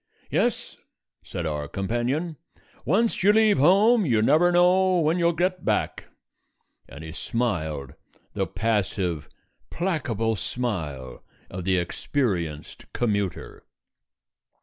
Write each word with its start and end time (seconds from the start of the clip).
"Yes," 0.31 0.77
said 1.21 1.45
our 1.45 1.67
companion, 1.67 2.37
"once 2.85 3.21
you 3.21 3.31
leave 3.31 3.59
home 3.59 4.03
you 4.03 4.23
never 4.23 4.51
know 4.51 4.97
when 4.99 5.19
you'll 5.19 5.31
get 5.31 5.63
back." 5.63 6.05
And 6.89 7.03
he 7.03 7.11
smiled 7.11 7.93
the 8.33 8.47
passive, 8.47 9.29
placable 9.69 10.35
smile 10.35 11.23
of 11.51 11.65
the 11.65 11.77
experienced 11.77 12.91
commuter. 12.93 13.63